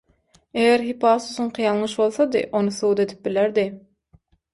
Eger 0.59 0.83
Hippasusyňky 0.85 1.63
ýalňyş 1.65 1.93
bolsady 1.99 2.41
ony 2.61 2.71
subut 2.79 3.03
edip 3.05 3.21
bilerdi. 3.29 3.67